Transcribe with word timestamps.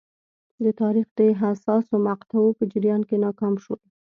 د 0.63 0.65
تاریخ 0.81 1.07
د 1.17 1.19
حساسو 1.41 1.95
مقطعو 2.07 2.57
په 2.57 2.63
جریان 2.71 3.01
کې 3.09 3.17
ناکام 3.25 3.53
شول. 3.63 3.79